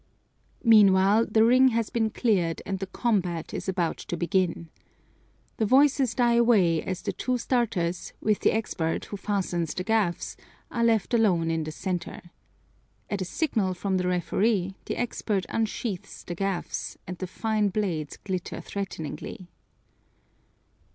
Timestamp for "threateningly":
18.59-19.49